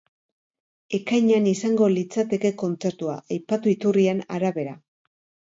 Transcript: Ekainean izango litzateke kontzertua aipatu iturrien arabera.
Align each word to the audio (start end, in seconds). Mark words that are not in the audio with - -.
Ekainean 0.97 1.49
izango 1.51 1.89
litzateke 1.97 2.51
kontzertua 2.63 3.19
aipatu 3.37 3.75
iturrien 3.75 4.27
arabera. 4.41 4.77